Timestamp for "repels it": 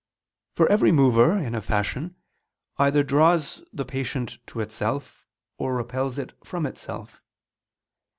5.75-6.31